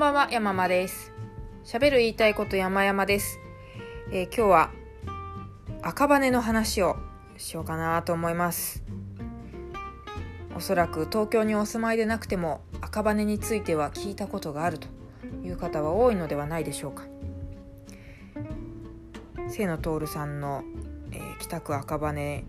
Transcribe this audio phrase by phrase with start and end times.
[0.00, 1.12] んばんは、山間です。
[1.62, 3.38] 喋る言いたいこと山々です。
[4.10, 4.70] えー今日は
[5.82, 6.96] 赤羽の話を
[7.36, 8.82] しようかなと思います。
[10.56, 14.88] おそらく東京にお住まいでなくても赤羽については聞いたことがあると
[15.44, 17.04] いう方は多いのではないでしょうか。
[19.52, 20.64] 清野徹さんの、
[21.12, 22.44] えー北区赤羽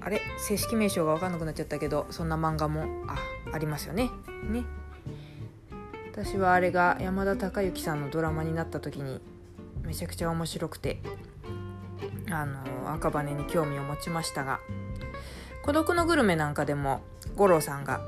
[0.00, 0.20] あれ？
[0.38, 3.16] 正式名称が分かんなくなっちゃったけどそんな漫画もあ
[3.52, 4.10] ありますよね。
[4.48, 4.62] ね。
[6.16, 9.20] 私はあれが山田孝之さんのドラマになった時に
[9.82, 11.00] めちゃくちゃ面白くて
[12.30, 14.60] あの赤羽に興味を持ちましたが
[15.66, 17.00] 「孤独のグルメ」なんかでも
[17.34, 18.00] 五郎さんが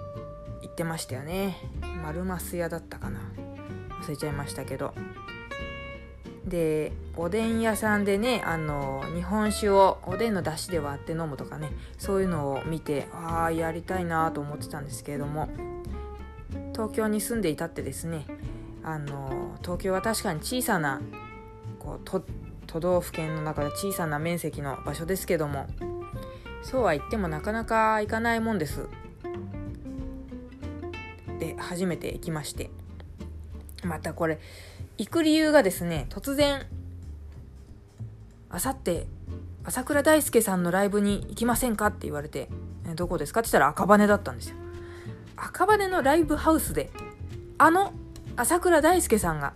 [0.62, 1.56] 言ってましたよね。
[2.04, 3.18] 丸増屋だったかな。
[4.02, 4.94] 忘れちゃいましたけど。
[6.44, 15.48] でおでん屋さんでねあの日本酒をおでんの出汁で割って飲むとかねそういうのを見てああやりたいなと思ってたんですけれども
[16.76, 18.26] 東京に住んでいたってですね
[18.84, 21.00] あの東京は確かに小さな
[21.78, 22.22] こう
[22.66, 25.66] 都道府県の中で小さな面積の場所ですけども
[26.62, 28.88] そうは言ってもなかなか行かないもんです。
[31.38, 32.70] で初めて行きまして。
[33.84, 34.40] またこれ
[34.98, 36.66] 行く理由がですね突然
[38.50, 39.06] あさって
[39.64, 42.48] 朝倉大輔さんのライブに行きませんかって言われて
[42.96, 44.65] どこですかって言ったら赤羽だったんですよ。
[45.36, 46.90] 赤羽のライブハウスで
[47.58, 47.92] あの
[48.36, 49.54] 朝倉大輔さんが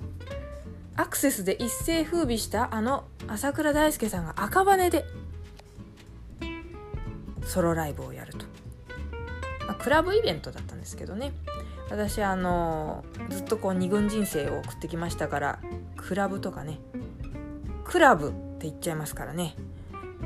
[0.97, 5.05] アクセスで一世風靡したあの朝倉大輔さんが赤羽で
[7.45, 8.45] ソロライブをやると、
[9.67, 11.33] まあ、クラブイベントだったんですけどね。
[11.91, 15.59] 私あのずっとこう二軍人生を送ってきましたから
[15.97, 16.78] クラブとかね
[17.84, 19.56] クラブって言っちゃいますからね。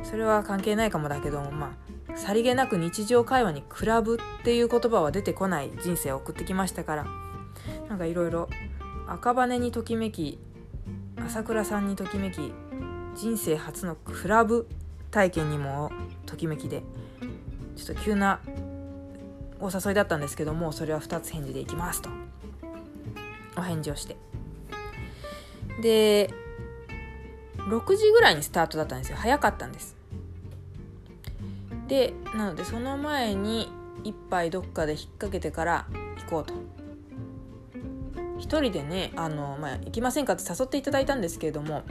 [0.02, 7.06] それは関係ないかもだけどもまあさりげなく日常会話にクラブっていう言葉は出てこない人生を送ってきましたから
[7.88, 8.48] なんかいろいろ
[9.06, 10.39] 赤羽にときめき
[11.16, 12.52] 朝倉さんにときめき
[13.14, 14.66] 人生初のクラブ
[15.11, 15.90] 体験にも
[16.27, 16.83] ときめきで
[17.77, 18.40] ちょっと急な
[19.60, 22.10] お誘いだったんですけどもそれは2つ返事でいきますと。
[23.56, 24.16] お返事をして。
[25.80, 26.30] で
[27.68, 29.16] 6時ぐらいにスタートだったんですよ。
[29.16, 29.96] 早かったんです。
[31.94, 33.68] でなのでその前に
[34.02, 35.86] 一杯どっかで引っ掛けてから
[36.27, 36.55] 行こうと。
[38.36, 41.83] 一人でねあの、まあ、行きませんかって誘っていただいたんですけれども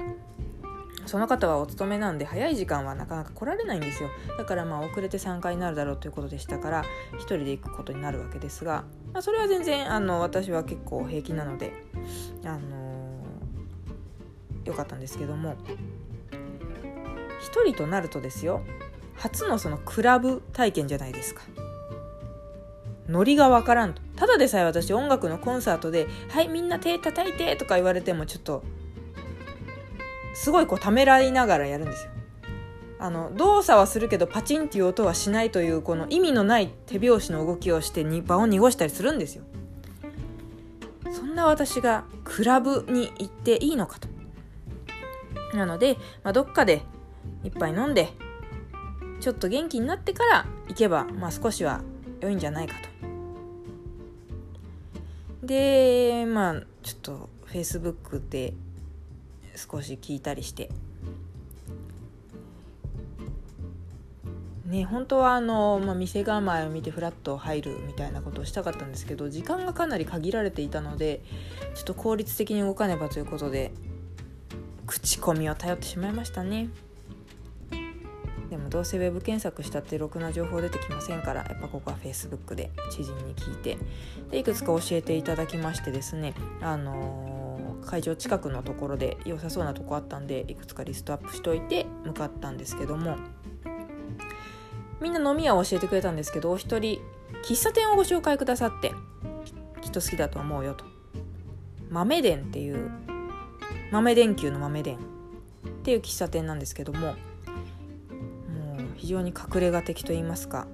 [1.06, 4.10] その方はお勤めなんで早い時間はなかなか来られないんですよ。
[4.38, 11.72] だからまあ遅れて参加になるだろうということでしたから一人で行くことになるわけですが、まあ、それは全然あの私は結構平気なので
[12.44, 12.94] あのー
[14.66, 15.56] よかったんですけども
[17.42, 18.62] 一人となるとですよ
[19.16, 21.44] 初のそのクラブ体験じゃないですか。
[23.08, 24.02] ノリがわからんと。
[24.16, 28.64] ただでさえ私音楽のコンサートで「はいみんな手叩いて」とか言われてもちょっと
[30.34, 32.12] すごいこうためらいながらやるんですよ。
[33.00, 39.44] あの動作はするけどパチンっていう音はしないというこの意味のない手拍子の動きをしてに場を濁したりするんですよ。
[41.12, 44.08] そんな私がクラブに行っていいのかと。
[45.54, 46.82] なので、まあ、どっかで
[47.44, 48.14] 一杯飲んで
[49.24, 51.80] ちょっと元気になってから行けば、まあ、少しは
[52.20, 52.76] 良いんじゃないか
[55.42, 55.48] と。
[55.48, 58.54] でまあちょっとフェイスブックで
[59.56, 60.70] 少し聞いたりして。
[64.66, 71.22] ね本当はあの、まあ、店構えを見てフラッと入るみたいなことをしたかったんですけど時間がかなり限られていたので
[71.76, 73.72] ちょっと効率的に動かねばということで
[74.86, 76.68] 口コミを頼ってしまいましたね。
[78.74, 83.78] どうせウェブ検索したってろくな情報出てきませんからやっぱここは Facebook で知人に聞いて
[84.32, 87.34] でいくつか教えていただきましてですねあのー
[87.84, 93.18] 会場近くのところで良さそうなとこあったんでいくつかリストアップしといて向かったんですけども
[95.02, 97.02] みんな飲み屋を教えてくれたんですけどお一人
[97.44, 98.94] 喫茶店をご紹介くださって
[99.82, 100.86] きっと好きだと思うよと。
[101.90, 102.90] 豆伝っていう
[103.92, 105.00] 豆電球の豆電っ
[105.84, 107.16] ていう喫茶店なんですけども
[109.04, 110.66] 非常に隠れ家的と言いますか。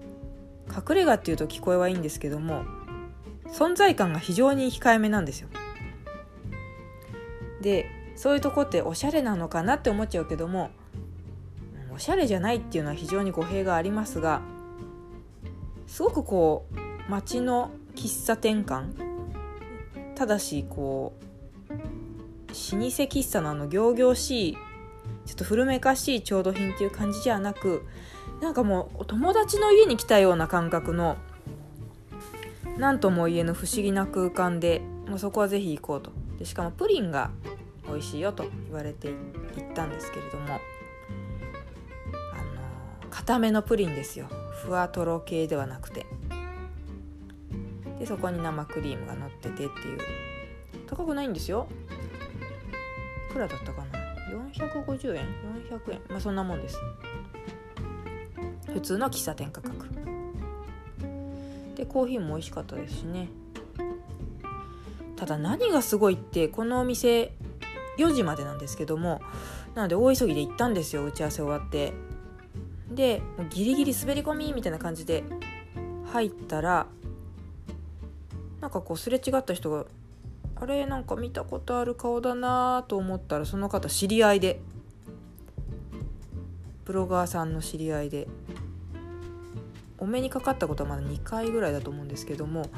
[0.69, 2.63] 隠れ家っていうと聞こえはいいんですけども
[3.47, 5.49] 存在感が非常に控えめなんですよ。
[7.59, 10.69] でそういうとこっておしゃれなのかなって思っちゃうけども
[11.91, 14.41] おしゃれじゃないっていうのは非常に語弊がありますが
[15.87, 16.67] すごくこ
[17.07, 18.93] う街の喫茶店感
[20.13, 21.13] ただしこ
[21.67, 24.57] う老舗喫茶のあの仰々しい
[25.25, 27.87] ちょっと古めかしい調度品っていう感じじゃなく
[28.41, 31.17] なんかもう友達の家に来たような感覚の
[32.77, 36.11] 何とも言えぬ不思議な空間でもうそこはぜひ行こうと。
[36.37, 37.31] でしかもプリンが
[37.87, 39.15] 美味しいよと言われていっ
[39.73, 40.61] たんですけれどもあの
[43.09, 44.27] 固めのプリンですよ。
[44.63, 46.05] ふわとろ系ではなくて。
[47.99, 49.69] でそこに生クリームが乗っててっていう。
[50.87, 51.67] 高くないんですよ。
[53.29, 53.99] いくらだったかな
[54.53, 55.25] ？450円
[55.69, 56.01] ？400円？
[56.09, 56.77] まあそんなもんです。
[58.73, 59.87] 普通の喫茶店価格。
[61.75, 63.29] でコーヒーも美味しかったですしね。
[65.15, 67.33] ただ何がすごいってこのお店
[67.97, 69.21] 4時までなんですけども
[69.75, 71.93] なので大急ぎで行ったんですよ打ち合わせ終わって。
[72.91, 75.23] でもうギリギリ滑り込みみたいな感じで
[76.11, 76.87] 入ったら
[78.61, 79.85] なんかこうすれ違った人が
[80.55, 84.59] あれなんか見たことある顔だなと思ったらその方知り合いで。
[86.85, 88.27] ブロガーさんの知り合いで。
[89.99, 92.69] お目にかかったことはまだ2回ぐらいだと思うんですけども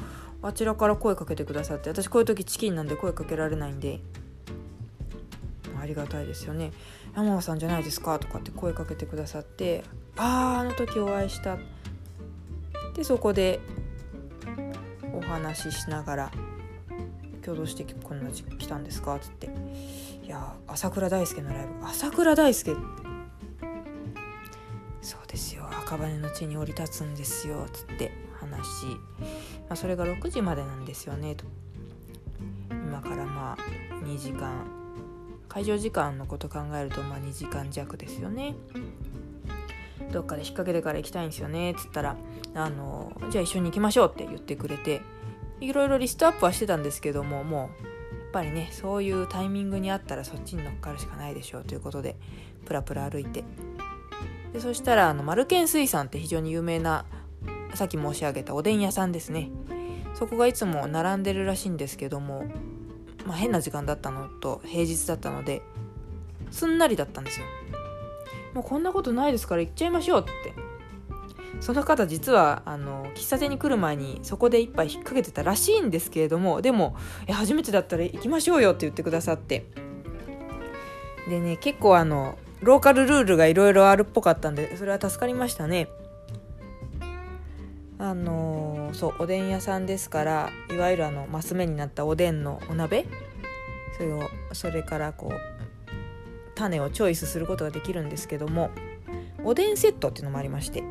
[0.42, 4.00] あちらから声かけてくださって私こういう時チキンなんで声かけられないんで
[5.80, 6.72] ありがたいですよね
[7.14, 9.84] 「山川さんじゃないですか?」とかって声かけてくださって
[10.16, 11.58] 「あああの時お会いした」
[12.94, 13.60] でそこで
[15.14, 16.30] お話ししながら
[17.44, 19.48] 「今日どうしてこんな時来たんですか?」っつって
[20.24, 22.76] 「いや朝倉大輔のライブ朝倉大輔
[25.00, 25.61] そうですよ
[25.92, 31.44] 赤羽の地に降り立つんですよ」つって話、まあ、それが6時までなんですよねと。
[32.70, 34.66] 今からまあ2時間。
[35.48, 38.54] 会場時間のこと考えるとまあ2時間弱ですよね。
[40.10, 42.16] どっかで引っ掛けてから行きたいんですよねっつったら
[42.54, 45.00] あのじゃあ一緒に行きましょうって言ってくれて
[45.60, 52.16] いろいろリストアップはしてたんですけどももうやっぱりねそういうタイミングにあったらそっちに乗っかるしかないでしょうということで
[52.64, 53.44] プラプラ歩いて
[54.52, 57.04] でそしたらあのマルケン水産って非常に有名な
[57.74, 59.50] さっき申し上げたおでん屋さんですね。
[60.14, 62.44] そこがいつも並んでるらしいんですけども、
[63.26, 65.62] まあ、変な時間だったのと平日だったので
[66.50, 67.46] すんなりだったんですよ。
[68.52, 70.54] もうこんなことないですから行っちゃいましょうって。
[71.60, 76.96] その方実はあの喫茶店に来る前にそこで一杯引っ掛けてたらしいんですけれどもでも
[77.28, 79.66] え初めてだったら行きましょうよって言ってくださって。
[81.28, 85.88] でね結構あのローカルルールがいろいろあるっぽかったんでそれは助かりましたね。
[87.98, 93.06] あのー、そうおでん屋さんですからいわゆるあのマス目になったおでんのお鍋。
[93.96, 94.22] それを
[94.52, 95.32] それからこう
[96.54, 98.70] 種をチョイスすることができるんですけども
[99.44, 100.82] おでんセットっていうのもありまして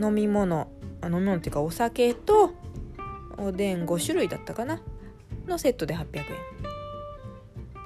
[0.00, 0.68] 飲み物
[1.04, 2.52] 飲み物っていうかお酒と
[3.36, 4.80] おでん5種類だったかな？
[5.46, 6.75] のセットで800円。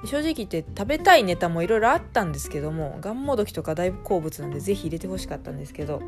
[0.05, 6.01] 正直言って食べたいネタもいろいろあったんですけどもがんもどきとかだいぶ好物なんで是非入れてほしかったんですけど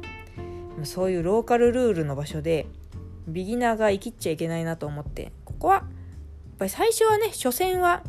[0.84, 2.66] そういうローカルルールの場所で
[3.28, 5.84] ビギナーが生きっちゃいけないなと思ってここはやっ
[6.60, 8.04] ぱり最初はね初戦は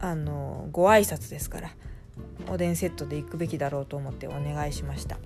[0.00, 1.70] あのご挨拶ですから
[2.48, 5.18] おでんセットで行くべきだろうと思ってお願いしました。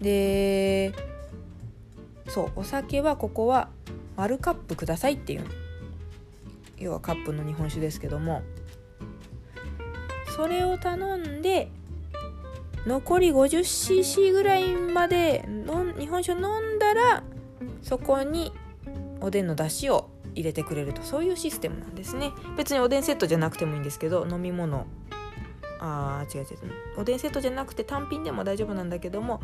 [0.00, 0.92] で
[2.28, 3.68] そうお酒はここは
[4.16, 5.44] 丸カップくださいっていう
[6.78, 8.42] 要はカップの日本酒ですけども
[10.36, 11.70] それを頼んで
[12.86, 15.48] 残り 50cc ぐらいまで
[15.98, 17.22] 日本酒を飲んだら
[17.82, 18.52] そこに
[19.20, 21.02] おでんの出汁を入れてくれると。
[21.02, 22.32] そういうシステムなんですね。
[22.56, 24.86] 別におでんセットじゃなくてもいいんですけど飲み物。
[25.80, 26.58] あー違う違う
[26.98, 29.40] おでんセットじゃなくて単品でも大丈夫なんだけども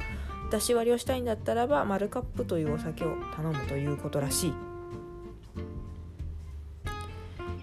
[0.51, 4.70] 出し割りをしたいんだったらばマルカップというお酒を頼むということらしい。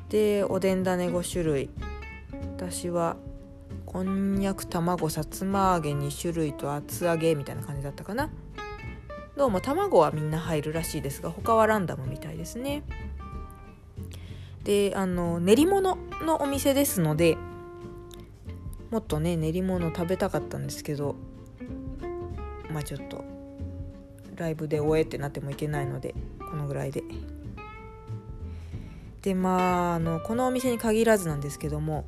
[0.09, 1.69] でおでん種5種類。
[2.55, 3.17] 私は
[3.85, 8.29] こんにゃく卵さつま揚げ2種類と厚揚げみたいな感じだったかな。
[9.35, 12.83] どうも卵はみんな入るらしいですが他はランダムみたいですね。
[14.63, 17.37] であの練り物のお店ですので
[18.89, 21.15] もっとね練り物食べたかったんですけど
[22.71, 23.25] まあちょっと
[24.37, 26.15] ライブで終えってなってもいけないので
[26.49, 27.03] このぐらいで。
[29.27, 32.05] でまああのこのお店に限らずなんですけども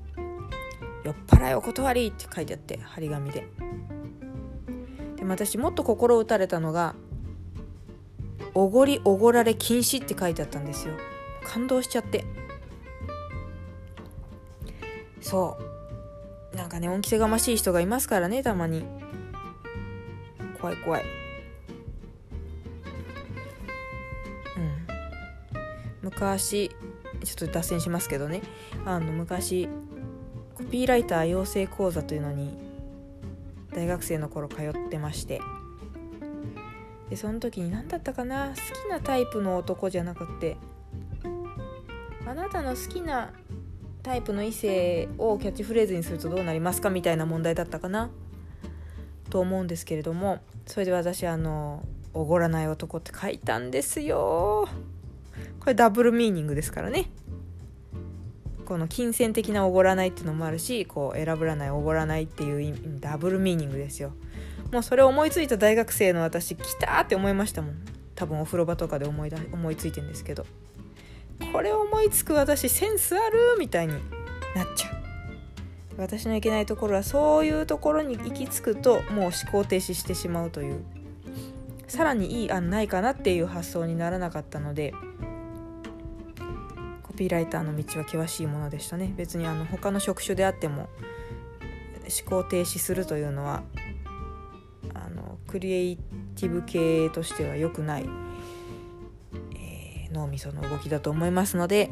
[1.04, 3.46] 「酔っ払いお断り!」って書いてあって張り紙で。
[5.18, 6.96] でも私もっと心打たれたのが
[8.56, 10.94] 「おごりおごられ禁止」って書いてあったんですよ。
[11.44, 12.24] 感動しちゃって。
[15.20, 15.58] そ
[16.54, 16.56] う。
[16.56, 18.86] なんかね恩着せがましい人がいますからねたまに。
[20.62, 21.04] 怖い怖い。
[24.56, 24.88] うん。
[26.02, 26.72] 昔
[27.24, 28.42] ちょっと脱線しますけどね。
[28.86, 29.70] あの昔
[30.56, 32.58] コピーライター養成講座というのに
[33.74, 35.42] 大学生の頃通ってまして。
[37.10, 38.50] でその時に何だったかな？
[38.50, 40.58] 好きなタイプの男じゃなくて
[42.28, 43.32] あなたの好きな
[44.04, 46.90] タイプの異性をキャッチフレーズにするとどうなりますか？
[46.90, 48.12] みたいな問題だったかな？
[49.30, 50.40] と思うんですけれども。
[50.68, 51.84] それで私あの
[52.14, 54.70] 「おごらない男」って書いたんですよ。
[55.60, 57.12] これダブルミーニングですからね。
[58.66, 64.14] この金銭的なおごらないっていうのもあるしこう選ぶらないおごらないっていうダブルミーニングですよ。
[64.72, 67.76] もうそれを思いついた大学生の私来たって思いましたもん。
[68.16, 70.46] 多分お風呂場とかで思いだ思いついてんですけど。
[71.52, 73.94] これ思いつく私センスあるみたいに
[74.56, 75.00] なっちゃう。
[76.00, 80.84] 私のいけないところはそういうところに行き着くともう思考停止してしまうという
[81.88, 84.94] さらにいい案ないかなっていう発想にならなかったので
[87.20, 89.14] ピーライターの道は険しいものでしたね。
[89.18, 90.88] 別にあの他の職種であっても
[92.24, 93.62] 思考停止するというのは
[94.94, 95.98] あのクリエイ
[96.38, 98.10] ティブ系としては良くない
[99.54, 101.92] え脳みその動きだと思いますので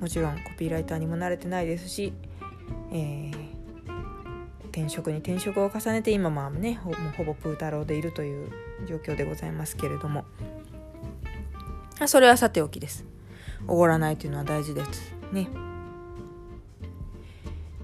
[0.00, 2.12] もちろんコピーライターにも慣れてないですし、
[2.92, 3.32] えー、
[4.68, 8.48] 転職に転職を重ねて今まあねほほぼプー太郎でいるという
[8.88, 10.24] 状況でございますけれども。
[12.06, 13.13] それはさておきです。
[13.66, 15.14] おごらないというのは大事です。
[15.32, 15.48] ね。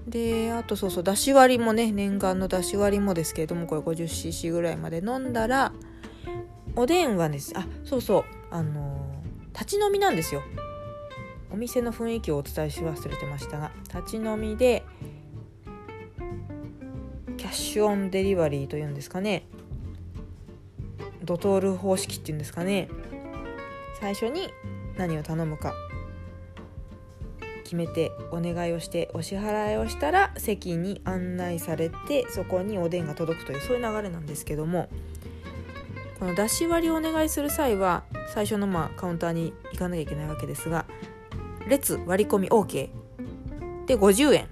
[0.07, 5.71] であとそうそうだし割りもね念願のだし割りもですけれどもこれ 50cc ぐらいまで飲んだら
[6.75, 7.53] おでんはです。
[7.55, 8.23] あそうそう。
[8.49, 9.23] あの
[9.53, 10.41] 立ち飲みなんですよ。
[11.51, 14.83] お店の雰囲気をお伝えし忘れてましたが立ち飲みで
[17.37, 19.45] キャッシュオンデリバリーというんですかね。
[21.23, 22.89] ドトール方式っていうんですかね。
[23.99, 24.49] 最初に
[24.97, 25.73] 何を頼むか。
[27.63, 34.89] 決めてお願いをしてお支払いをしたら席に案内されてそこにおでんが届くというそういう流れなんですけども
[36.19, 40.85] この出し割りをお願いする際は最初のまあカウンターに行かなきゃいけないわけですが
[41.65, 42.89] 列割り込み OK
[43.85, 44.49] で50円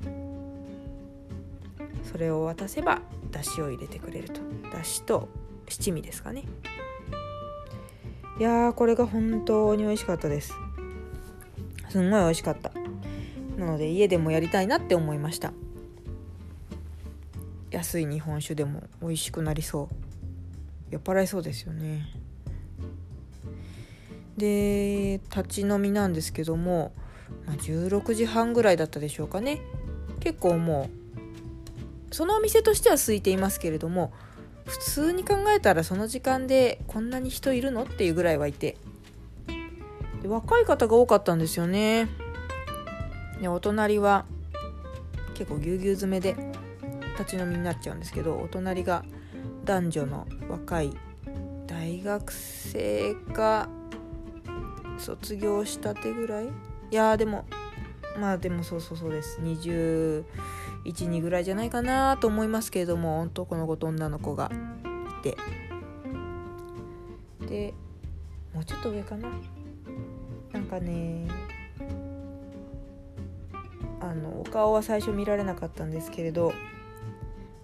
[2.10, 4.40] それを渡せばだしを入れてくれると。
[4.72, 5.28] だしと
[5.68, 6.44] 七味ですかね。
[8.40, 10.54] いやーこれが本当に美味しかったです。
[11.90, 12.72] すんごい美味しかった。
[13.58, 15.52] なので家でもやりたいなって思いました。
[17.70, 19.96] 安い日本酒でも美味しくなりそう。
[20.90, 22.08] 酔っ払いそうですよね。
[24.38, 26.94] で立ち飲みなんですけども、
[27.46, 29.60] まあ、16時半ぐらいだったでしょうかね。
[30.22, 30.90] 結構も
[32.12, 34.14] うそのお店としては空いていますけれども
[34.70, 38.78] 普通に考えたらその時間でこんなに人いるのっていうぐらいはいて。
[40.26, 42.08] 若い方が多かったんですよね。
[43.42, 44.26] でお隣は
[45.34, 46.36] 結構ぎゅうぎゅう詰めで
[47.18, 49.06] 立ち飲みになっちゃうんですけどお隣が
[49.64, 50.92] 男女の若い
[51.68, 53.70] 大学生か
[54.98, 56.48] 卒業したてぐらい？
[56.48, 56.50] い
[56.92, 57.46] やでも
[58.20, 59.40] まあでもそうそうそうです。
[60.86, 64.52] 12ぐらいじゃないかなと思いますけれども男の子と女の子が。
[65.20, 65.38] いて
[67.48, 67.74] で
[68.54, 69.30] もうちょっと上かな。
[70.54, 71.28] なんかね
[74.02, 76.54] あのお顔は最初見られなかったんですけれど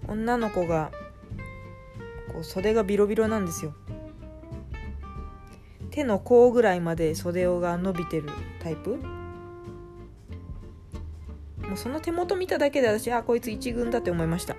[0.07, 0.91] 女の子が
[2.31, 3.73] こう袖がビロビロなんですよ。
[5.91, 8.29] 手の甲ぐらいまで袖が伸びてる
[8.61, 8.99] タイプ。
[11.75, 14.53] もうその手元見ただけで私あこいつ1軍だって思いました。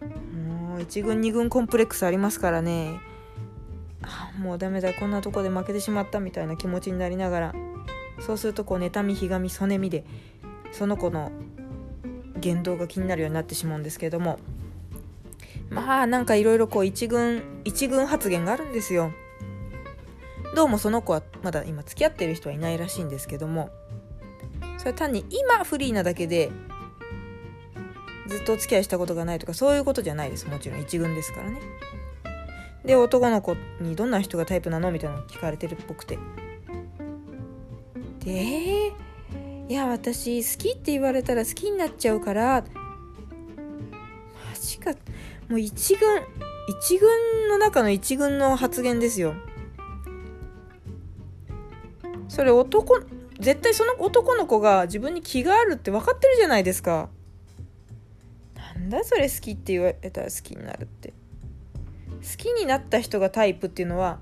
[0.00, 2.98] もう1軍2軍コンプレックスありますからね。
[4.00, 7.54] あもうダメだこんなとこで負けてしまったみたいな気持ちになりながら。
[8.20, 10.04] そうするとこう妬みひがみそねみで
[10.72, 11.32] その子の
[12.38, 14.38] 言動が気になるようになってしまうんですけども。
[15.68, 19.12] まあなんかいろいろこう一軍一軍発言があるんですよ。
[20.56, 23.68] どうもその子はまだ今付き合ってる人はいないらしいんですけども。
[24.80, 26.50] それは単に今フリーなだけで
[28.26, 30.48] ずっとお付き合いしたことがないとかそういうことじゃないです。
[30.48, 31.60] もちろん一軍ですからね。
[32.86, 36.18] で男の子にどんな人がタイプなのみたいなの聞かれてるっぽくて。
[38.24, 38.94] で
[39.68, 44.92] いや私好きって言われたら好きになっちゃうからマジか。
[45.50, 46.22] もう一軍
[46.80, 49.34] 一軍の中の一軍の発言ですよ。
[52.28, 52.98] それ男
[53.40, 57.08] 絶対その男の子が自分に気があるって分かってるじゃないですか。
[58.54, 61.12] なんだそれ好きって言われたら好きになるって。
[62.20, 64.18] 好きになった人がタイプっていうのは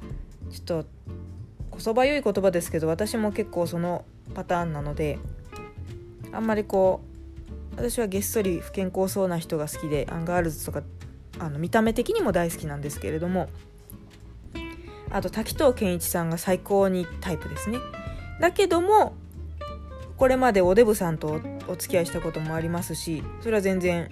[0.51, 0.85] ちょっと
[1.71, 5.19] こそばゆい言葉ですけど私も結構そのパターンなので
[6.33, 7.01] あんまりこ
[7.73, 10.83] う私はげっそり不健康そうな人が好きでアンガールズとか
[11.39, 13.49] あの見た目的にも大好きなんですけれども
[15.11, 17.79] あと滝藤賢一さんが最高にタイプですね。
[18.41, 19.15] だけども
[20.17, 24.11] これまでおデブさんとお付き合いしたこともありますしそれは全然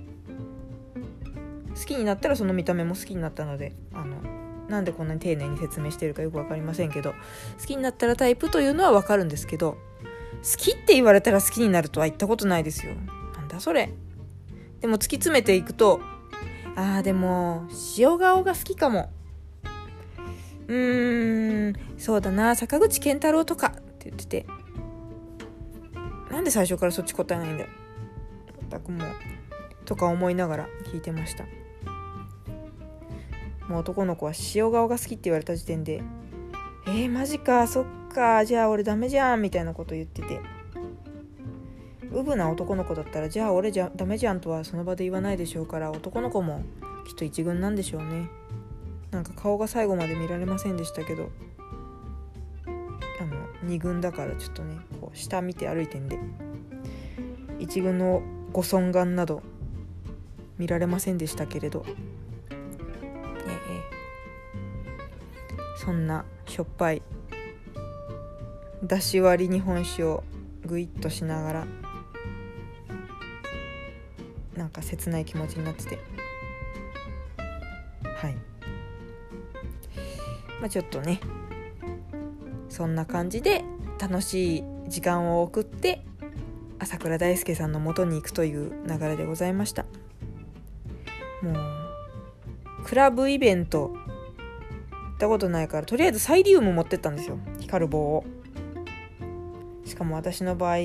[1.75, 4.17] 好きになったらその見た目も好きになったのであの
[4.69, 7.13] なんでこんなに丁寧に説明してるかよく分かりませんけど
[7.61, 9.77] 好きになったらタイプというのは分かるんですけど
[10.43, 12.95] 好きって言われたら好きになるとは言ったことないですよ。
[13.35, 13.93] なんだそれ。
[14.81, 16.01] でも突き詰めていくと
[16.77, 17.67] あーでも
[17.99, 19.11] 塩顔が好きかも。
[20.69, 23.73] うーんそうだな坂口健太郎とか。
[24.09, 24.47] って言ってて。
[26.31, 27.71] なんで最初からそっち答えないんだよ。
[28.71, 29.09] 全くもう。
[29.85, 31.45] とか思いながら聞いてました。
[33.69, 36.03] もう男の子は塩顔が好きって言われた時点で
[36.87, 37.85] えー、マジかそっ
[38.15, 40.41] かじゃあ俺ダメじゃんみたいなこと言ってて。
[42.13, 46.63] ウブな男の子だったらじゃあ俺じゃダメじゃんとはその場で言わないでしょうから男の子も
[47.07, 48.29] きっと一軍なんでしょうね。
[49.11, 51.31] なんか顔が最後まで見られませんでしたけど。
[53.67, 56.19] 2軍だからちょっとねこう下見て歩いてんで
[57.59, 59.43] 1軍のご尊顔など
[60.59, 61.85] 見られませんでしたけれど
[65.87, 67.03] そんなしょっぱい
[68.83, 70.25] だし割り日本酒を
[70.65, 71.67] グイッとしながら
[74.57, 75.99] なんか切ない気持ちになってて。
[78.17, 78.35] はい。
[80.61, 81.21] まあちょっとね
[82.77, 83.65] そんな感じで
[83.99, 86.05] 楽しい時間を送って
[86.79, 89.87] 朝倉大輔さんの元に行くという流れでございました。
[91.43, 93.95] もうクラブイベント行
[95.15, 97.39] ったことないからとりあえずサイリウム持ってったんですよ。
[97.61, 98.25] 光る棒を。
[99.87, 100.77] しかも私の場合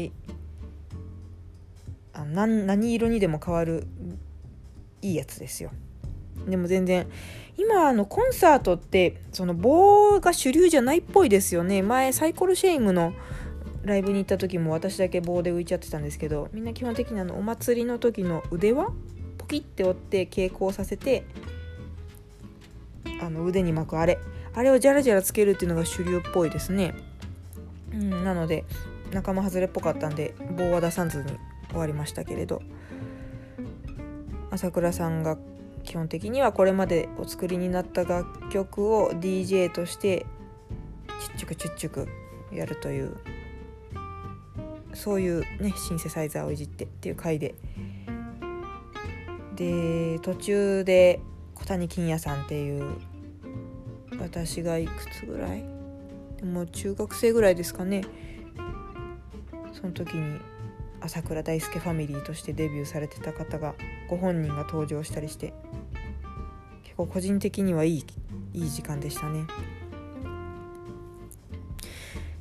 [2.13, 3.86] あ何何色にでも変わる
[5.01, 5.71] いいやつですよ。
[6.48, 7.07] でも全然
[7.57, 11.82] 今あのコンサートってその棒が主流じゃないっぽいですよね。
[11.82, 13.13] 前サイコロシェイムの
[13.84, 18.91] ライブに行った時も私だけ棒で浮いちゃってたんですけどみんな基本的にあのお祭りの時の腕輪
[19.38, 21.25] ポキって折って蛍光させて
[23.21, 24.19] あの腕に巻くあれ。
[24.54, 26.93] あれをジャラジャラつけるっていうのが主流っぽいですね、
[27.93, 28.65] うん、なので
[29.13, 31.32] 仲間外れっぽかったんで棒は出さずに
[31.69, 32.62] 終わりましたけれど。
[34.51, 35.38] 朝倉さんが
[35.84, 40.26] 基本的にはこれまでお作りになった楽曲を DJ として
[41.22, 42.08] ちっちゅくちっちゅく
[42.52, 43.17] やるという
[44.94, 47.56] そういうねシンセサイザーをいじってっていう回で。
[49.56, 51.20] で途中で
[51.56, 52.96] 小谷金也さんっていう
[54.20, 55.63] 私がいくつぐらい？
[56.38, 58.04] でも中学生ぐらいですかね。
[59.74, 60.39] その時に
[61.00, 63.76] 朝倉大輔ファミリーとしてデビューされてた方が
[64.12, 65.54] ご本人が登場したりして
[66.84, 68.06] 結構個人的にはいい
[68.54, 69.45] いい時間でしたね。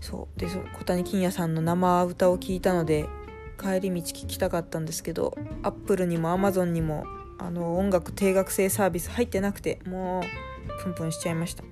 [0.00, 0.40] そう。
[0.40, 3.08] でそ小谷金也さんの生歌を聴いたので
[3.56, 7.04] 帰り道聞きたかったんですけどアップルにもアマゾンにも
[7.38, 11.62] あの音楽定額制サービス入ってなくてもうプンプンしちゃいました。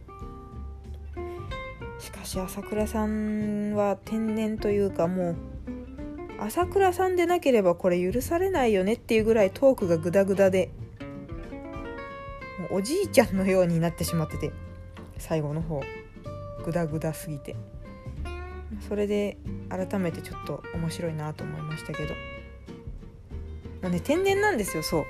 [1.98, 5.36] しかし朝倉さんは天然というかもう
[6.38, 10.70] 朝倉さんでなければこれ許されないよねっていうぐらいトークがグダグダで。
[12.70, 14.52] おじいちゃんのようになってしまってて。
[15.18, 15.82] 最後の方
[16.64, 17.56] グダグダすぎて。
[18.88, 19.36] それで
[19.68, 22.14] 改めてちょっと面白いなと思いましたけど。
[23.82, 25.04] まあね、天然なんですよそう。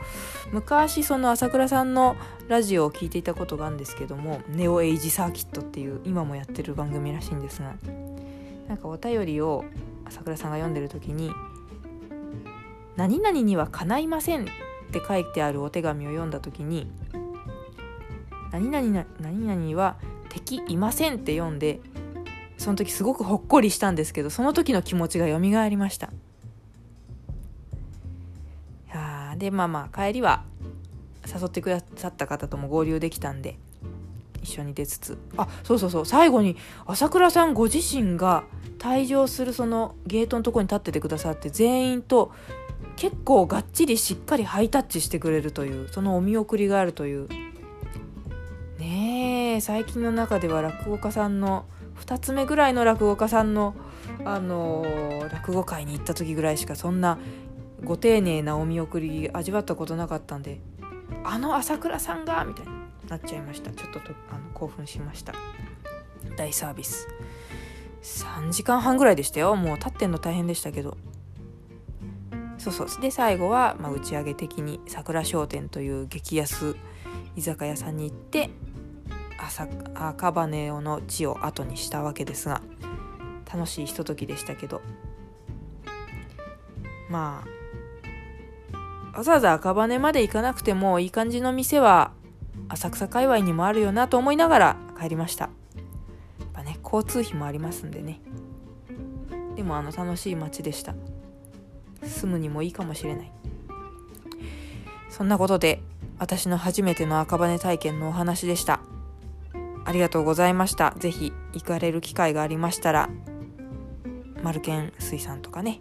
[0.53, 2.17] 昔その朝倉さんの
[2.49, 7.75] ラジオを聞いていたことがあるんですけども「ネオエイジサーキット」っていう今もやってる番組らしいんですが
[8.69, 9.65] なんかお便りを
[10.09, 11.33] 朝倉さんが読んでる時に
[12.97, 14.47] 「何々にはかないません」っ
[14.91, 16.91] て書いてあるお手紙を読んだ時に
[18.51, 19.97] 「何々な何々は
[20.29, 21.81] 敵いません」って読んで
[22.57, 26.11] その時すごくほっこりしたんですけどその時の気持ちが蘇りました。
[29.39, 30.45] でまあまあ帰りは
[31.27, 33.57] 誘ってくださった方とも合流できたんで
[34.43, 35.19] 一緒に出つつ。
[35.37, 36.07] あそうそうそう。
[36.07, 38.45] 最後に朝倉さんご自身が
[38.79, 42.33] 退場するそのゲートのとこに立っててくださって全員と
[42.97, 47.29] 結構がっちりしっかりハイタッチしてくれるというそのお見送りがあるという。
[48.79, 51.65] ねえ最近の中では落語家さんの
[52.05, 53.75] 2つ目ぐらいの落語家さんの
[54.25, 57.19] あのー、落語会に行った時ぐらいしかそんな
[57.85, 60.61] ご丁寧なお見送り味わったことなかったんで
[61.25, 62.78] あの朝倉さんがみたいに
[63.09, 63.71] なっちゃいました。
[63.71, 65.35] ちょっととあの興奮しました。
[66.37, 67.09] 大サービス。
[68.03, 69.55] 3時間半ぐらいでしたよ。
[69.57, 70.97] もう立ってんの大変でしたけど。
[72.59, 73.01] そうそう。
[73.01, 76.77] で最後は、まあ、打ち上げ的に桜商店という激安
[77.37, 78.51] 居酒屋さんに行って
[79.39, 80.47] 朝赤羽
[80.81, 82.61] の地を後にしたわけですが
[83.51, 84.83] 楽しいひとときでしたけど。
[87.09, 87.45] ま
[89.15, 92.13] あわざわざ赤羽まで行かなくてもいい感じの店は
[92.69, 95.45] 浅草界隈にもあるよなと思いながら帰りました。
[95.45, 95.51] や
[96.45, 98.21] っぱね交通費もありますんでね。
[99.57, 100.95] でもあの楽しい街でした。
[102.03, 103.33] 住むにもいいかもしれない。
[105.09, 105.81] そんなことで
[106.19, 108.81] 私の初めての赤羽体験のお話でした。
[109.85, 110.95] ありがとうございました。
[110.99, 113.09] 是非行かれる機会がありましたら
[114.43, 115.81] マルケン水産とかね、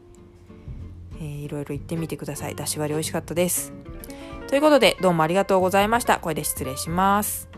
[1.19, 2.55] えー、いろいろ行ってみてください。
[2.55, 3.73] だし割り美味しかったです。
[4.47, 6.19] ということでどうもありがとうございました。
[6.19, 7.49] これで失礼します。